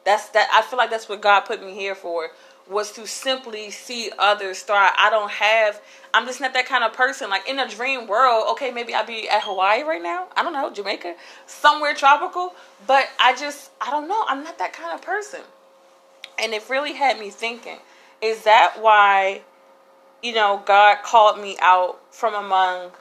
That's 0.07 0.31
that. 0.31 0.49
I 0.53 0.63
feel 0.63 0.79
like 0.79 0.89
that's 0.89 1.09
what 1.09 1.21
God 1.21 1.41
put 1.41 1.63
me 1.63 1.75
here 1.75 1.95
for 1.95 2.31
was 2.69 2.93
to 2.93 3.07
simply 3.07 3.71
see 3.71 4.11
others 4.19 4.63
thrive. 4.63 4.93
I 4.97 5.11
don't 5.11 5.31
have 5.31 5.81
I'm 6.15 6.27
just 6.27 6.41
not 6.41 6.53
that 6.53 6.67
kind 6.67 6.85
of 6.85 6.93
person. 6.93 7.29
Like 7.29 7.49
in 7.49 7.59
a 7.59 7.69
dream 7.69 8.07
world, 8.07 8.47
okay, 8.53 8.71
maybe 8.71 8.95
I'd 8.95 9.07
be 9.07 9.29
at 9.29 9.43
Hawaii 9.43 9.83
right 9.83 10.01
now. 10.01 10.29
I 10.37 10.45
don't 10.45 10.53
know, 10.53 10.71
Jamaica, 10.71 11.17
somewhere 11.47 11.93
tropical. 11.93 12.55
But 12.87 13.09
I 13.19 13.35
just 13.35 13.73
I 13.81 13.91
don't 13.91 14.09
know. 14.09 14.25
I'm 14.29 14.45
not 14.45 14.59
that 14.59 14.73
kind 14.73 14.95
of 14.95 15.03
person. 15.03 15.41
And 16.39 16.53
it 16.53 16.69
really 16.71 16.93
had 16.93 17.19
me 17.19 17.31
thinking, 17.31 17.79
is 18.23 18.45
that 18.45 18.77
why, 18.81 19.43
you 20.23 20.33
know, 20.35 20.63
God 20.65 20.99
called 21.03 21.41
me 21.41 21.57
out 21.61 22.01
from 22.13 22.35
among 22.35 22.93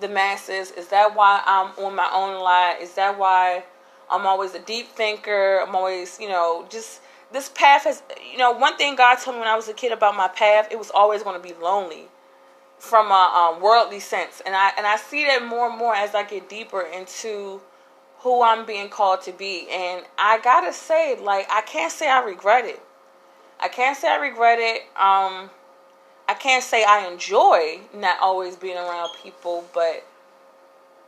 the 0.00 0.08
masses? 0.08 0.72
Is 0.72 0.88
that 0.88 1.14
why 1.14 1.42
I'm 1.46 1.72
on 1.84 1.94
my 1.94 2.10
own 2.12 2.40
lot? 2.40 2.80
Is 2.80 2.94
that 2.94 3.18
why 3.18 3.64
I'm 4.10 4.26
always 4.26 4.54
a 4.54 4.60
deep 4.60 4.88
thinker? 4.88 5.64
I'm 5.66 5.74
always, 5.74 6.18
you 6.20 6.28
know, 6.28 6.66
just 6.68 7.00
this 7.32 7.48
path 7.48 7.84
has 7.84 8.02
you 8.30 8.38
know 8.38 8.52
one 8.52 8.76
thing 8.76 8.96
god 8.96 9.16
told 9.16 9.36
me 9.36 9.40
when 9.40 9.48
i 9.48 9.56
was 9.56 9.68
a 9.68 9.74
kid 9.74 9.92
about 9.92 10.16
my 10.16 10.28
path 10.28 10.68
it 10.70 10.78
was 10.78 10.90
always 10.90 11.22
going 11.22 11.40
to 11.40 11.48
be 11.48 11.54
lonely 11.60 12.08
from 12.78 13.10
a 13.10 13.54
um, 13.54 13.62
worldly 13.62 14.00
sense. 14.00 14.42
And 14.44 14.54
i 14.54 14.70
and 14.76 14.86
i 14.86 14.96
see 14.96 15.24
that 15.24 15.44
more 15.44 15.68
and 15.68 15.78
more 15.78 15.94
as 15.94 16.14
i 16.14 16.22
get 16.22 16.48
deeper 16.48 16.82
into 16.82 17.60
who 18.18 18.42
i'm 18.42 18.66
being 18.66 18.88
called 18.88 19.22
to 19.22 19.32
be. 19.32 19.66
And 19.70 20.04
i 20.18 20.38
gotta 20.42 20.72
say 20.72 21.18
like 21.20 21.46
i 21.50 21.62
can't 21.62 21.92
say 21.92 22.08
i 22.08 22.20
regret 22.20 22.64
it. 22.64 22.80
I 23.60 23.68
can't 23.68 23.96
say 23.96 24.08
i 24.08 24.16
regret 24.16 24.58
it. 24.58 24.82
Um 24.96 25.50
I 26.28 26.34
can't 26.34 26.64
say 26.64 26.84
I 26.84 27.06
enjoy 27.06 27.80
not 27.94 28.18
always 28.20 28.56
being 28.56 28.76
around 28.76 29.10
people, 29.22 29.64
but 29.72 30.04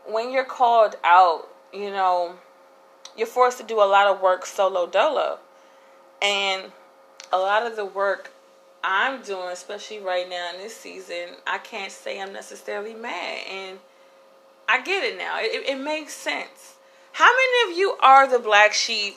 when 0.07 0.31
you're 0.31 0.45
called 0.45 0.95
out, 1.03 1.49
you 1.73 1.91
know, 1.91 2.37
you're 3.17 3.27
forced 3.27 3.59
to 3.59 3.65
do 3.65 3.83
a 3.83 3.85
lot 3.85 4.07
of 4.07 4.21
work 4.21 4.47
solo 4.47 4.87
dolo. 4.87 5.41
And 6.21 6.73
a 7.33 7.39
lot 7.39 7.67
of 7.67 7.77
the 7.77 7.85
work 7.85 8.33
I'm 8.83 9.23
doing, 9.23 9.49
especially 9.49 9.99
right 10.01 10.29
now 10.29 10.53
in 10.55 10.61
this 10.61 10.77
season, 10.77 11.37
I 11.47 11.59
can't 11.59 11.93
say 11.93 12.21
I'm 12.21 12.33
necessarily 12.33 12.95
mad. 12.95 13.39
And 13.51 13.79
I 14.69 14.81
get 14.83 15.05
it 15.05 15.19
now. 15.19 15.39
It, 15.41 15.69
it 15.69 15.79
makes 15.79 16.15
sense. 16.15 16.75
How 17.13 17.29
many 17.29 17.73
of 17.73 17.79
you 17.79 17.97
are 18.01 18.29
the 18.29 18.39
black 18.39 18.73
sheep? 18.73 19.17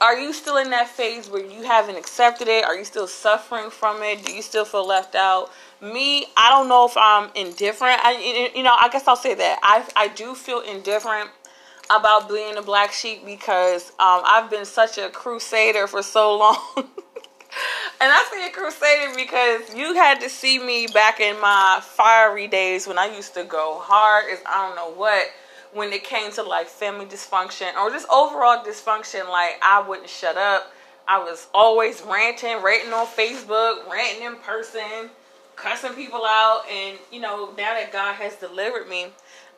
Are 0.00 0.18
you 0.18 0.32
still 0.32 0.58
in 0.58 0.70
that 0.70 0.88
phase 0.88 1.30
where 1.30 1.44
you 1.44 1.62
haven't 1.62 1.96
accepted 1.96 2.48
it? 2.48 2.64
Are 2.64 2.76
you 2.76 2.84
still 2.84 3.06
suffering 3.06 3.70
from 3.70 4.02
it? 4.02 4.24
Do 4.24 4.34
you 4.34 4.42
still 4.42 4.66
feel 4.66 4.86
left 4.86 5.14
out? 5.14 5.50
Me, 5.80 6.26
I 6.36 6.50
don't 6.50 6.68
know 6.68 6.86
if 6.86 6.96
I'm 6.96 7.30
indifferent. 7.34 8.00
I, 8.02 8.52
you 8.54 8.62
know, 8.62 8.74
I 8.78 8.88
guess 8.90 9.08
I'll 9.08 9.16
say 9.16 9.34
that 9.34 9.58
I, 9.62 9.86
I 9.96 10.08
do 10.08 10.34
feel 10.34 10.60
indifferent 10.60 11.30
about 11.90 12.28
being 12.28 12.56
a 12.56 12.62
black 12.62 12.92
sheep 12.92 13.24
because 13.24 13.90
um, 13.98 14.22
I've 14.24 14.50
been 14.50 14.64
such 14.64 14.98
a 14.98 15.08
crusader 15.08 15.86
for 15.86 16.02
so 16.02 16.36
long. 16.36 16.58
and 16.76 16.86
I 18.00 18.28
say 18.30 18.48
a 18.48 18.50
crusader 18.50 19.14
because 19.16 19.74
you 19.74 19.94
had 19.94 20.20
to 20.20 20.28
see 20.28 20.58
me 20.58 20.86
back 20.86 21.20
in 21.20 21.40
my 21.40 21.80
fiery 21.82 22.48
days 22.48 22.86
when 22.86 22.98
I 22.98 23.14
used 23.14 23.34
to 23.34 23.44
go 23.44 23.78
hard 23.82 24.26
as 24.32 24.38
I 24.46 24.66
don't 24.66 24.76
know 24.76 24.98
what 24.98 25.26
when 25.72 25.92
it 25.92 26.04
came 26.04 26.32
to 26.32 26.42
like 26.42 26.68
family 26.68 27.06
dysfunction 27.06 27.74
or 27.76 27.90
just 27.90 28.08
overall 28.10 28.64
dysfunction. 28.64 29.28
Like 29.28 29.58
I 29.62 29.84
wouldn't 29.86 30.08
shut 30.08 30.36
up. 30.36 30.72
I 31.08 31.18
was 31.18 31.46
always 31.54 32.02
ranting, 32.02 32.62
ranting 32.62 32.92
on 32.92 33.06
Facebook, 33.06 33.88
ranting 33.88 34.26
in 34.26 34.36
person, 34.36 35.10
cussing 35.56 35.94
people 35.94 36.24
out. 36.24 36.62
And 36.70 36.98
you 37.10 37.20
know, 37.20 37.46
now 37.56 37.74
that 37.74 37.92
God 37.92 38.14
has 38.14 38.36
delivered 38.36 38.88
me, 38.88 39.08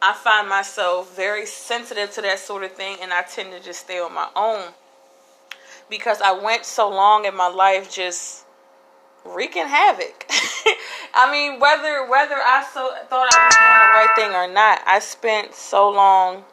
I 0.00 0.14
find 0.14 0.48
myself 0.48 1.14
very 1.14 1.44
sensitive 1.44 2.10
to 2.12 2.22
that 2.22 2.38
sort 2.38 2.62
of 2.62 2.72
thing, 2.72 2.98
and 3.02 3.12
I 3.12 3.22
tend 3.22 3.52
to 3.52 3.60
just 3.60 3.80
stay 3.80 3.98
on 3.98 4.14
my 4.14 4.28
own 4.34 4.72
because 5.90 6.20
I 6.20 6.32
went 6.32 6.64
so 6.64 6.88
long 6.88 7.24
in 7.24 7.36
my 7.36 7.48
life 7.48 7.90
just 7.92 8.44
wreaking 9.24 9.66
havoc. 9.66 10.26
I 11.14 11.30
mean, 11.30 11.60
whether 11.60 12.06
whether 12.08 12.36
I 12.36 12.66
so 12.72 12.94
thought 13.08 13.28
I 13.32 13.46
was 13.46 13.56
doing 13.56 13.78
the 13.80 13.92
right 13.94 14.08
thing 14.16 14.32
or 14.32 14.52
not, 14.52 14.80
I 14.86 15.00
spent 15.00 15.54
so 15.54 15.90
long 15.90 16.44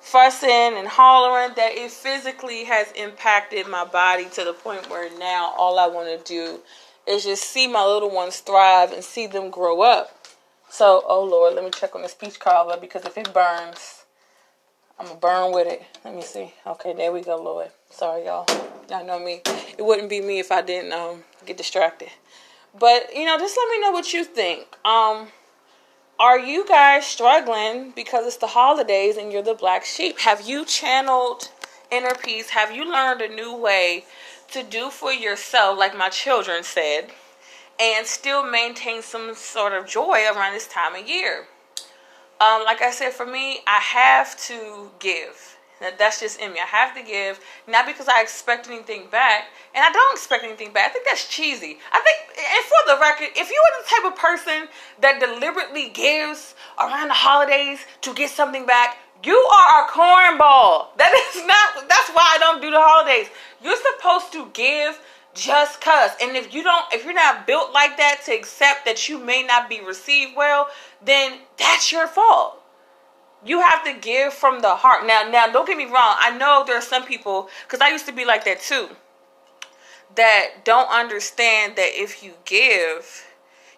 fussing 0.00 0.76
and 0.76 0.86
hollering 0.86 1.54
that 1.56 1.72
it 1.72 1.90
physically 1.90 2.64
has 2.64 2.92
impacted 2.92 3.66
my 3.66 3.84
body 3.84 4.26
to 4.26 4.44
the 4.44 4.52
point 4.52 4.88
where 4.90 5.08
now 5.18 5.54
all 5.56 5.78
I 5.78 5.86
want 5.86 6.08
to 6.08 6.32
do 6.32 6.60
is 7.06 7.24
just 7.24 7.44
see 7.44 7.66
my 7.66 7.84
little 7.84 8.10
ones 8.10 8.40
thrive 8.40 8.92
and 8.92 9.04
see 9.04 9.26
them 9.26 9.50
grow 9.50 9.82
up. 9.82 10.26
So, 10.68 11.02
oh 11.06 11.24
Lord, 11.24 11.54
let 11.54 11.64
me 11.64 11.70
check 11.70 11.94
on 11.94 12.02
the 12.02 12.08
speech 12.08 12.40
carver 12.40 12.78
because 12.80 13.04
if 13.04 13.16
it 13.16 13.32
burns, 13.32 14.04
I'm 14.98 15.06
gonna 15.06 15.18
burn 15.18 15.52
with 15.52 15.66
it. 15.66 15.82
Let 16.04 16.14
me 16.14 16.22
see. 16.22 16.52
Okay, 16.66 16.92
there 16.92 17.12
we 17.12 17.20
go, 17.20 17.36
Lord. 17.36 17.68
Sorry, 17.90 18.24
y'all. 18.24 18.46
Y'all 18.88 19.04
know 19.04 19.18
me. 19.18 19.42
It 19.76 19.84
wouldn't 19.84 20.08
be 20.08 20.20
me 20.20 20.38
if 20.38 20.50
I 20.52 20.62
didn't 20.62 20.92
um 20.92 21.24
get 21.46 21.56
distracted. 21.56 22.10
But 22.78 23.14
you 23.14 23.24
know, 23.24 23.38
just 23.38 23.56
let 23.56 23.70
me 23.70 23.80
know 23.80 23.92
what 23.92 24.12
you 24.12 24.24
think. 24.24 24.66
Um, 24.84 25.28
are 26.18 26.38
you 26.38 26.66
guys 26.66 27.04
struggling 27.04 27.90
because 27.90 28.26
it's 28.26 28.36
the 28.36 28.46
holidays 28.46 29.16
and 29.16 29.32
you're 29.32 29.42
the 29.42 29.54
black 29.54 29.84
sheep? 29.84 30.20
Have 30.20 30.48
you 30.48 30.64
channeled 30.64 31.50
inner 31.90 32.14
peace? 32.14 32.50
Have 32.50 32.70
you 32.70 32.90
learned 32.90 33.20
a 33.20 33.28
new 33.28 33.56
way 33.56 34.04
to 34.52 34.62
do 34.62 34.90
for 34.90 35.12
yourself, 35.12 35.78
like 35.78 35.96
my 35.96 36.08
children 36.08 36.62
said? 36.62 37.10
and 37.80 38.06
still 38.06 38.48
maintain 38.48 39.02
some 39.02 39.34
sort 39.34 39.72
of 39.72 39.86
joy 39.86 40.24
around 40.34 40.52
this 40.52 40.68
time 40.68 40.94
of 40.94 41.08
year. 41.08 41.46
Um, 42.40 42.64
like 42.64 42.82
I 42.82 42.90
said, 42.90 43.12
for 43.12 43.26
me, 43.26 43.60
I 43.66 43.78
have 43.78 44.36
to 44.48 44.90
give. 44.98 45.56
That's 45.80 46.20
just 46.20 46.40
in 46.40 46.52
me. 46.52 46.60
I 46.60 46.66
have 46.66 46.94
to 46.96 47.02
give, 47.02 47.40
not 47.68 47.84
because 47.84 48.08
I 48.08 48.22
expect 48.22 48.68
anything 48.68 49.08
back, 49.10 49.48
and 49.74 49.84
I 49.84 49.90
don't 49.90 50.14
expect 50.14 50.44
anything 50.44 50.72
back. 50.72 50.90
I 50.90 50.92
think 50.92 51.04
that's 51.04 51.28
cheesy. 51.28 51.78
I 51.92 52.00
think, 52.00 52.38
and 52.38 52.64
for 52.64 52.94
the 52.94 53.00
record, 53.00 53.28
if 53.36 53.50
you 53.50 53.62
are 53.62 53.82
the 53.82 53.88
type 53.88 54.12
of 54.12 54.18
person 54.18 54.68
that 55.00 55.20
deliberately 55.20 55.90
gives 55.90 56.54
around 56.78 57.08
the 57.08 57.14
holidays 57.14 57.80
to 58.02 58.14
get 58.14 58.30
something 58.30 58.66
back, 58.66 58.96
you 59.24 59.36
are 59.36 59.84
a 59.84 59.88
cornball. 59.90 60.96
That 60.96 61.12
is 61.34 61.46
not. 61.46 61.88
That's 61.88 62.10
why 62.10 62.32
I 62.34 62.38
don't 62.38 62.60
do 62.60 62.70
the 62.70 62.80
holidays. 62.80 63.28
You're 63.62 63.76
supposed 63.76 64.32
to 64.32 64.50
give 64.52 65.00
just 65.34 65.80
cuz 65.80 66.12
and 66.22 66.36
if 66.36 66.54
you 66.54 66.62
don't 66.62 66.84
if 66.92 67.04
you're 67.04 67.12
not 67.12 67.46
built 67.46 67.72
like 67.72 67.96
that 67.96 68.20
to 68.24 68.32
accept 68.32 68.84
that 68.84 69.08
you 69.08 69.18
may 69.18 69.42
not 69.42 69.68
be 69.68 69.80
received 69.80 70.36
well 70.36 70.68
then 71.04 71.40
that's 71.56 71.90
your 71.90 72.06
fault 72.06 72.62
you 73.44 73.60
have 73.60 73.82
to 73.84 73.92
give 73.94 74.32
from 74.32 74.60
the 74.60 74.76
heart 74.76 75.04
now 75.04 75.28
now 75.28 75.48
don't 75.48 75.66
get 75.66 75.76
me 75.76 75.86
wrong 75.86 76.14
i 76.20 76.30
know 76.38 76.62
there 76.64 76.76
are 76.76 76.80
some 76.80 77.04
people 77.04 77.48
because 77.66 77.80
i 77.80 77.90
used 77.90 78.06
to 78.06 78.12
be 78.12 78.24
like 78.24 78.44
that 78.44 78.60
too 78.60 78.88
that 80.14 80.64
don't 80.64 80.88
understand 80.88 81.74
that 81.74 81.90
if 82.00 82.22
you 82.22 82.34
give 82.44 83.26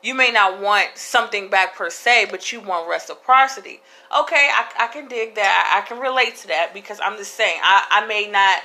you 0.07 0.15
may 0.15 0.31
not 0.31 0.61
want 0.61 0.89
something 0.97 1.51
back 1.51 1.75
per 1.75 1.91
se 1.91 2.27
but 2.31 2.53
you 2.53 2.61
want 2.61 2.89
reciprocity 2.89 3.81
okay 4.17 4.51
i, 4.53 4.67
I 4.79 4.87
can 4.89 5.09
dig 5.09 5.35
that 5.35 5.73
I, 5.75 5.79
I 5.79 5.87
can 5.87 5.99
relate 5.99 6.37
to 6.37 6.49
that 6.49 6.73
because 6.75 7.01
i'm 7.03 7.17
just 7.17 7.35
saying 7.35 7.59
i, 7.63 8.03
I 8.03 8.07
may 8.07 8.31
not 8.31 8.63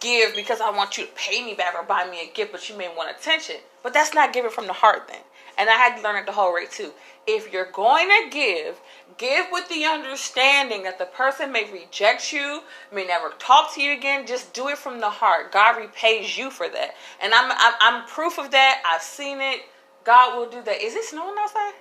give 0.00 0.34
because 0.34 0.60
I 0.60 0.70
want 0.70 0.98
you 0.98 1.06
to 1.06 1.12
pay 1.12 1.44
me 1.44 1.54
back 1.54 1.74
or 1.74 1.84
buy 1.84 2.08
me 2.10 2.28
a 2.28 2.34
gift, 2.34 2.52
but 2.52 2.68
you 2.68 2.76
may 2.76 2.88
want 2.88 3.16
attention. 3.16 3.56
But 3.82 3.94
that's 3.94 4.14
not 4.14 4.32
giving 4.32 4.50
from 4.50 4.66
the 4.66 4.72
heart 4.72 5.08
then. 5.08 5.20
And 5.58 5.68
I 5.68 5.74
had 5.74 5.96
to 5.96 6.02
learn 6.02 6.16
it 6.16 6.26
the 6.26 6.32
whole 6.32 6.54
way 6.54 6.66
too. 6.66 6.92
If 7.26 7.52
you're 7.52 7.70
going 7.70 8.08
to 8.08 8.30
give, 8.30 8.80
give 9.18 9.46
with 9.52 9.68
the 9.68 9.84
understanding 9.84 10.84
that 10.84 10.98
the 10.98 11.04
person 11.04 11.52
may 11.52 11.70
reject 11.70 12.32
you, 12.32 12.62
may 12.92 13.06
never 13.06 13.30
talk 13.38 13.74
to 13.74 13.82
you 13.82 13.92
again. 13.92 14.26
Just 14.26 14.54
do 14.54 14.68
it 14.68 14.78
from 14.78 15.00
the 15.00 15.10
heart. 15.10 15.52
God 15.52 15.76
repays 15.76 16.36
you 16.38 16.50
for 16.50 16.68
that. 16.68 16.94
And 17.22 17.34
I'm, 17.34 17.52
I'm, 17.52 17.74
I'm 17.80 18.08
proof 18.08 18.38
of 18.38 18.50
that. 18.52 18.82
I've 18.90 19.02
seen 19.02 19.40
it. 19.40 19.60
God 20.04 20.36
will 20.36 20.50
do 20.50 20.62
that. 20.62 20.82
Is 20.82 20.94
it 20.94 21.04
snowing 21.04 21.36
outside? 21.38 21.74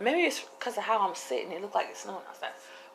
Maybe 0.00 0.22
it's 0.22 0.40
because 0.58 0.76
of 0.76 0.84
how 0.84 1.06
I'm 1.06 1.14
sitting. 1.14 1.52
It 1.52 1.60
looks 1.60 1.74
like 1.74 1.88
it's 1.90 2.00
snowing 2.00 2.22
outside. 2.28 2.50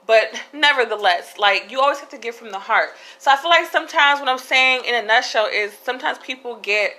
But 0.06 0.34
nevertheless, 0.54 1.38
like 1.38 1.72
you 1.72 1.80
always 1.80 2.00
have 2.00 2.10
to 2.10 2.18
give 2.18 2.36
from 2.36 2.52
the 2.52 2.60
heart. 2.60 2.90
So 3.20 3.32
I 3.32 3.38
feel 3.38 3.50
like 3.50 3.70
sometimes 3.72 4.20
what 4.20 4.30
I'm 4.30 4.38
saying 4.38 4.86
in 4.86 4.96
a 4.96 5.06
nutshell 5.06 5.48
is 5.52 5.74
sometimes 5.84 6.18
people 6.20 6.58
get 6.58 6.94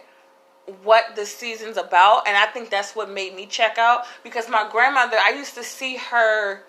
what 0.83 1.15
the 1.15 1.27
season's 1.27 1.77
about 1.77 2.27
and 2.27 2.35
I 2.39 2.47
think 2.47 2.71
that's 2.71 2.97
what 2.97 3.11
made 3.11 3.37
me 3.37 3.45
check 3.45 3.77
out 3.77 4.05
because 4.23 4.49
my 4.49 4.67
grandmother 4.73 5.19
I 5.23 5.31
used 5.31 5.55
to 5.57 5.63
see 5.63 5.97
her, 5.97 6.63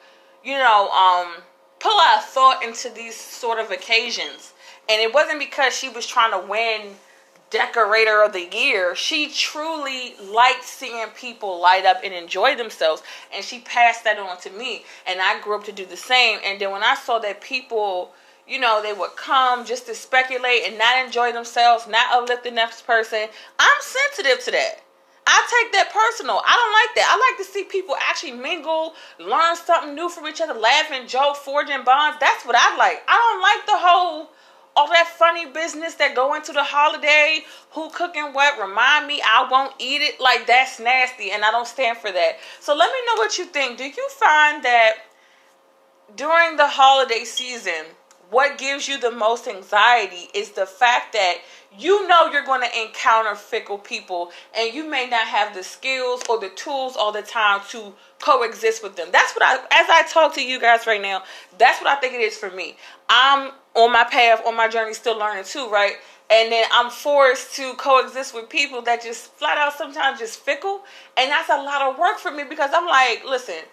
you 0.44 0.58
know, 0.58 0.90
um 0.90 1.44
put 1.80 1.94
a 1.94 1.96
lot 1.96 2.18
of 2.18 2.26
thought 2.26 2.64
into 2.64 2.90
these 2.90 3.16
sort 3.16 3.60
of 3.60 3.72
occasions. 3.72 4.54
And 4.90 5.02
it 5.02 5.14
wasn't 5.14 5.40
because 5.40 5.76
she 5.76 5.90
was 5.90 6.06
trying 6.06 6.32
to 6.32 6.46
win 6.48 6.96
decorator 7.56 8.22
of 8.22 8.34
the 8.34 8.50
year. 8.54 8.96
She 8.96 9.30
truly 9.30 10.16
liked 10.22 10.66
seeing 10.66 11.08
people 11.16 11.62
light 11.62 11.86
up 11.86 12.02
and 12.04 12.14
enjoy 12.14 12.56
themselves. 12.56 13.02
And 13.34 13.46
she 13.46 13.60
passed 13.60 14.04
that 14.04 14.20
on 14.20 14.38
to 14.42 14.50
me. 14.50 14.84
And 15.08 15.22
I 15.22 15.40
grew 15.40 15.56
up 15.56 15.64
to 15.66 15.72
do 15.72 15.86
the 15.86 15.96
same. 15.96 16.40
And 16.46 16.60
then 16.60 16.72
when 16.72 16.84
I 16.84 16.96
saw 16.96 17.20
that 17.20 17.40
people, 17.40 18.12
you 18.46 18.60
know, 18.60 18.82
they 18.82 18.92
would 18.92 19.16
come 19.16 19.66
just 19.66 19.86
to 19.86 19.96
speculate 19.96 20.64
and 20.66 20.78
not 20.78 21.06
enjoy 21.06 21.32
themselves, 21.32 21.88
not 21.88 22.12
uplift 22.12 22.44
the 22.44 22.52
next 22.52 22.86
person, 22.86 23.28
I'm 23.58 23.82
sensitive 23.82 24.44
to 24.46 24.52
that. 24.52 24.82
I 25.28 25.64
take 25.64 25.72
that 25.74 25.92
personal. 25.92 26.42
I 26.46 26.54
don't 26.54 26.74
like 26.74 26.96
that. 26.96 27.10
I 27.10 27.32
like 27.32 27.38
to 27.40 27.52
see 27.52 27.64
people 27.64 27.96
actually 28.00 28.34
mingle, 28.34 28.94
learn 29.18 29.56
something 29.56 29.96
new 29.96 30.10
from 30.10 30.28
each 30.28 30.42
other, 30.42 30.54
laugh 30.54 30.92
and 30.92 31.10
joke, 31.10 31.38
forging 31.38 31.84
bonds. 31.84 32.18
That's 32.20 32.46
what 32.46 32.56
I 32.56 32.76
like. 32.78 33.02
I 33.08 33.14
don't 33.14 33.42
like 33.42 33.66
the 33.66 33.88
whole 33.88 34.30
all 34.76 34.88
that 34.90 35.08
funny 35.08 35.46
business 35.46 35.96
that 35.96 36.16
go 36.16 36.34
into 36.36 36.52
the 36.52 36.64
holiday, 36.64 37.46
who 37.72 37.90
cooking 37.92 38.34
what, 38.34 38.60
remind 38.60 39.08
me 39.08 39.22
I 39.24 39.48
won't 39.50 39.74
eat 39.80 40.02
it. 40.02 40.20
Like 40.20 40.48
that's 40.48 40.80
nasty 40.80 41.32
and 41.32 41.46
I 41.46 41.52
don't 41.52 41.68
stand 41.68 41.98
for 41.98 42.12
that. 42.12 42.38
So 42.60 42.76
let 42.76 42.92
me 42.92 43.00
know 43.08 43.22
what 43.22 43.38
you 43.38 43.46
think. 43.46 43.78
Do 43.78 43.86
you 43.86 44.10
find 44.20 44.64
that 44.64 44.96
during 46.16 46.58
the 46.58 46.68
holiday 46.68 47.24
season, 47.24 47.86
what 48.30 48.58
gives 48.58 48.88
you 48.88 49.00
the 49.00 49.12
most 49.12 49.48
anxiety 49.48 50.30
is 50.34 50.52
the 50.52 50.66
fact 50.66 51.14
that 51.14 51.38
you 51.80 52.08
know 52.08 52.28
you're 52.32 52.46
going 52.46 52.62
to 52.62 52.82
encounter 52.82 53.36
fickle 53.36 53.78
people 53.78 54.32
and 54.58 54.74
you 54.74 54.90
may 54.90 55.08
not 55.08 55.28
have 55.28 55.54
the 55.54 55.64
skills 55.64 56.22
or 56.30 56.40
the 56.40 56.50
tools 56.50 56.96
all 56.96 57.12
the 57.12 57.22
time 57.22 57.62
to 57.70 57.94
coexist 58.20 58.84
with 58.84 58.96
them. 58.96 59.10
That's 59.12 59.34
what 59.34 59.44
I 59.44 59.56
as 59.72 59.90
I 59.90 60.04
talk 60.10 60.34
to 60.36 60.44
you 60.44 60.60
guys 60.60 60.88
right 60.88 61.02
now, 61.02 61.24
that's 61.58 61.82
what 61.82 61.90
I 61.90 62.00
think 62.00 62.14
it 62.14 62.22
is 62.22 62.38
for 62.38 62.50
me. 62.52 62.76
I'm 63.10 63.52
on 63.76 63.92
my 63.92 64.06
path, 64.06 64.42
on 64.46 64.56
my 64.56 64.68
journey 64.68 64.94
still 64.94 65.18
learning 65.18 65.44
too, 65.44 65.70
right? 65.70 65.94
And 66.30 66.52
then 66.52 66.66
I'm 66.74 66.90
forced 66.90 67.56
to 67.58 67.76
coexist 67.76 68.34
with 68.34 68.50
people 68.50 68.82
that 68.84 69.04
just 69.04 69.32
flat 69.34 69.60
out 69.60 69.74
sometimes 69.74 70.20
just 70.20 70.40
fickle, 70.40 70.82
and 71.18 71.30
that's 71.30 71.50
a 71.50 71.62
lot 71.62 71.84
of 71.84 72.00
work 72.00 72.18
for 72.18 72.32
me 72.32 72.44
because 72.44 72.72
I'm 72.74 72.88
like, 72.88 73.24
listen, 73.26 73.64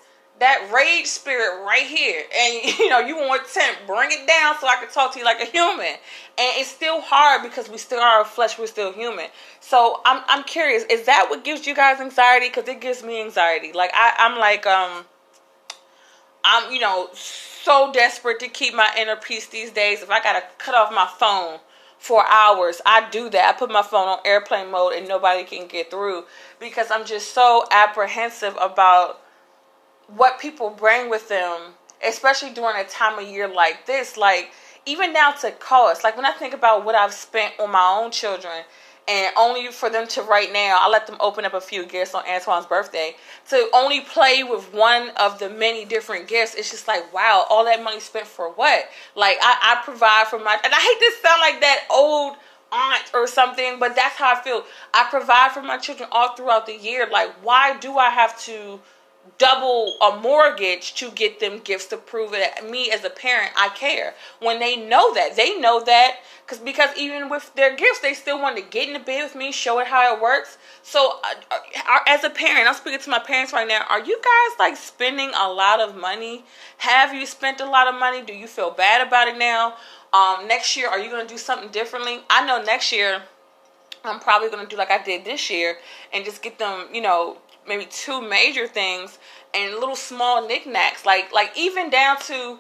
that 0.41 0.71
rage 0.75 1.07
spirit 1.07 1.65
right 1.65 1.87
here. 1.87 2.23
And 2.35 2.79
you 2.79 2.89
know, 2.89 3.01
you 3.01 3.17
want 3.17 3.47
to 3.47 3.61
bring 3.87 4.11
it 4.13 4.27
down 4.27 4.57
so 4.61 4.67
I 4.67 4.77
can 4.81 4.89
talk 4.89 5.13
to 5.13 5.19
you 5.19 5.25
like 5.25 5.41
a 5.41 5.47
human. 5.47 5.87
And 5.87 6.51
it's 6.57 6.71
still 6.71 7.01
hard 7.01 7.43
because 7.43 7.69
we 7.69 7.79
still 7.79 8.01
are 8.01 8.25
flesh, 8.25 8.59
we're 8.59 8.67
still 8.67 8.93
human. 8.93 9.27
So 9.61 10.01
I'm 10.05 10.23
I'm 10.29 10.45
curious, 10.45 10.85
is 10.85 11.07
that 11.07 11.27
what 11.31 11.45
gives 11.45 11.67
you 11.67 11.75
guys 11.75 12.01
anxiety? 12.01 12.49
Because 12.49 12.69
it 12.69 12.81
gives 12.81 13.03
me 13.03 13.21
anxiety. 13.21 13.73
Like 13.73 13.91
I, 13.95 14.15
I'm 14.19 14.39
like 14.39 14.67
um 14.67 15.05
I'm, 16.45 16.73
you 16.73 16.81
know, 16.81 17.09
so 17.13 17.93
desperate 17.93 18.41
to 18.41 18.49
keep 18.49 18.75
my 18.75 18.91
inner 18.99 19.17
peace 19.17 19.47
these 19.47 19.71
days. 19.71 20.03
If 20.03 20.11
I 20.11 20.21
gotta 20.21 20.43
cut 20.59 20.75
off 20.75 20.93
my 20.93 21.09
phone 21.19 21.61
for 21.99 22.25
hours, 22.27 22.81
I 22.85 23.09
do 23.11 23.31
that. 23.31 23.55
I 23.55 23.57
put 23.57 23.71
my 23.71 23.83
phone 23.83 24.09
on 24.09 24.19
airplane 24.25 24.71
mode 24.71 24.95
and 24.95 25.07
nobody 25.07 25.45
can 25.45 25.69
get 25.69 25.91
through 25.91 26.25
because 26.59 26.91
I'm 26.91 27.05
just 27.05 27.33
so 27.33 27.65
apprehensive 27.71 28.57
about 28.61 29.22
what 30.09 30.39
people 30.39 30.71
bring 30.71 31.11
with 31.11 31.29
them, 31.29 31.75
especially 32.07 32.51
during 32.51 32.77
a 32.77 32.89
time 32.89 33.19
of 33.19 33.29
year 33.29 33.49
like 33.49 33.87
this. 33.87 34.17
Like, 34.17 34.51
even 34.87 35.13
down 35.13 35.37
to 35.39 35.51
cost. 35.53 36.05
Like, 36.05 36.17
when 36.17 36.27
I 36.27 36.33
think 36.33 36.55
about 36.55 36.85
what 36.85 36.95
I've 36.95 37.13
spent 37.13 37.55
on 37.61 37.71
my 37.71 38.01
own 38.03 38.11
children, 38.11 38.65
and 39.09 39.35
only 39.37 39.69
for 39.73 39.91
them 39.91 40.07
to 40.09 40.23
right 40.23 40.53
now, 40.53 40.79
I 40.81 40.89
let 40.89 41.09
them 41.09 41.17
open 41.19 41.45
up 41.45 41.55
a 41.55 41.61
few 41.61 41.85
gifts 41.85 42.15
on 42.15 42.25
Antoine's 42.27 42.67
birthday 42.67 43.17
to 43.49 43.69
only 43.75 44.03
play 44.03 44.45
with 44.45 44.73
one 44.73 45.11
of 45.17 45.41
the 45.41 45.51
many 45.51 45.85
different 45.85 46.29
gifts. 46.29 46.55
It's 46.55 46.71
just 46.71 46.87
like, 46.87 47.13
wow, 47.13 47.45
all 47.51 47.65
that 47.65 47.83
money 47.83 47.99
spent 47.99 48.29
for 48.29 48.51
what? 48.51 48.85
Like, 49.17 49.39
I, 49.43 49.77
I 49.77 49.85
provide 49.85 50.29
for 50.29 50.39
my, 50.39 50.57
and 50.63 50.73
I 50.73 50.77
hate 50.77 51.01
to 51.01 51.29
sound 51.29 51.41
like 51.41 51.61
that 51.63 51.85
old 51.91 52.37
aunt 52.71 53.11
or 53.13 53.27
something, 53.27 53.79
but 53.81 53.97
that's 53.97 54.15
how 54.15 54.35
I 54.35 54.41
feel. 54.41 54.65
I 54.95 55.07
provide 55.11 55.51
for 55.51 55.63
my 55.63 55.79
children 55.79 56.09
all 56.13 56.37
throughout 56.37 56.67
the 56.67 56.77
year. 56.77 57.09
Like, 57.11 57.31
why 57.45 57.77
do 57.79 57.99
I 57.99 58.09
have 58.09 58.41
to? 58.43 58.81
Double 59.39 59.97
a 60.01 60.17
mortgage 60.17 60.95
to 60.95 61.11
get 61.11 61.41
them 61.41 61.61
gifts 61.61 61.87
to 61.87 61.97
prove 61.97 62.33
that 62.33 62.69
me 62.69 62.91
as 62.91 63.05
a 63.05 63.11
parent 63.11 63.53
I 63.57 63.69
care. 63.71 64.15
When 64.41 64.61
they 64.61 64.77
know 64.77 65.13
that, 65.15 65.37
they 65.37 65.59
know 65.59 65.83
that 65.85 66.19
because 66.45 66.59
because 66.59 66.91
even 66.97 67.29
with 67.29 67.55
their 67.55 67.75
gifts, 67.75 68.01
they 68.01 68.15
still 68.15 68.41
want 68.41 68.57
to 68.57 68.63
get 68.63 68.89
in 68.89 68.95
the 68.95 69.01
bed 69.01 69.25
with 69.25 69.35
me, 69.35 69.53
show 69.53 69.79
it 69.79 69.87
how 69.87 70.15
it 70.15 70.21
works. 70.21 70.59
So, 70.83 71.21
uh, 71.25 71.35
uh, 71.51 71.99
as 72.07 72.25
a 72.25 72.31
parent, 72.31 72.69
I'm 72.69 72.75
speaking 72.75 73.01
to 73.01 73.11
my 73.11 73.19
parents 73.19 73.53
right 73.53 73.67
now. 73.67 73.85
Are 73.89 74.01
you 74.01 74.17
guys 74.17 74.59
like 74.59 74.77
spending 74.77 75.31
a 75.35 75.49
lot 75.49 75.81
of 75.81 75.97
money? 75.97 76.45
Have 76.79 77.15
you 77.15 77.27
spent 77.27 77.61
a 77.61 77.67
lot 77.67 77.89
of 77.89 77.99
money? 77.99 78.23
Do 78.23 78.33
you 78.33 78.47
feel 78.47 78.71
bad 78.71 79.07
about 79.07 79.29
it 79.29 79.39
now? 79.39 79.75
Um, 80.13 80.47
next 80.47 80.77
year, 80.77 80.89
are 80.89 80.99
you 80.99 81.11
going 81.11 81.27
to 81.27 81.33
do 81.33 81.39
something 81.39 81.71
differently? 81.71 82.21
I 82.29 82.45
know 82.47 82.63
next 82.63 82.93
year. 82.93 83.23
I'm 84.05 84.19
probably 84.19 84.51
gonna 84.51 84.67
do 84.67 84.77
like 84.77 84.91
I 84.91 85.01
did 85.01 85.25
this 85.25 85.49
year 85.49 85.77
and 86.13 86.25
just 86.25 86.43
get 86.43 86.59
them, 86.59 86.89
you 86.93 87.01
know, 87.01 87.39
maybe 87.67 87.87
two 87.87 88.21
major 88.21 88.67
things 88.67 89.19
and 89.55 89.75
little 89.75 89.97
small 89.97 90.47
knickknacks. 90.47 91.05
Like 91.07 91.33
like 91.33 91.53
even 91.57 91.91
down 91.91 92.19
to 92.23 92.59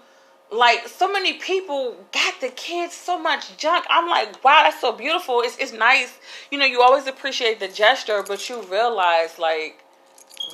like 0.50 0.86
so 0.86 1.10
many 1.10 1.34
people 1.34 1.96
got 2.12 2.40
the 2.40 2.48
kids 2.48 2.94
so 2.94 3.18
much 3.18 3.56
junk. 3.56 3.86
I'm 3.88 4.08
like, 4.08 4.42
wow, 4.44 4.62
that's 4.64 4.80
so 4.80 4.92
beautiful. 4.92 5.40
It's 5.40 5.56
it's 5.58 5.72
nice. 5.72 6.18
You 6.50 6.58
know, 6.58 6.66
you 6.66 6.82
always 6.82 7.06
appreciate 7.06 7.60
the 7.60 7.68
gesture, 7.68 8.22
but 8.26 8.48
you 8.48 8.62
realize 8.62 9.38
like 9.38 9.82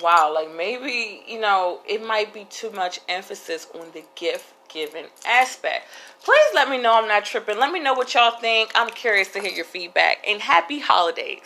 wow, 0.02 0.32
like 0.32 0.54
maybe, 0.54 1.22
you 1.26 1.40
know, 1.40 1.80
it 1.88 2.04
might 2.04 2.32
be 2.32 2.44
too 2.44 2.70
much 2.70 3.00
emphasis 3.08 3.66
on 3.74 3.90
the 3.92 4.04
gift 4.14 4.54
giving 4.68 5.06
aspect. 5.26 5.86
Please 6.22 6.50
let 6.54 6.68
me 6.68 6.78
know 6.78 6.94
I'm 6.94 7.08
not 7.08 7.24
tripping. 7.24 7.58
Let 7.58 7.72
me 7.72 7.80
know 7.80 7.94
what 7.94 8.14
y'all 8.14 8.38
think. 8.38 8.70
I'm 8.74 8.90
curious 8.90 9.28
to 9.32 9.40
hear 9.40 9.50
your 9.50 9.64
feedback. 9.64 10.24
And 10.28 10.40
happy 10.40 10.78
holidays. 10.78 11.40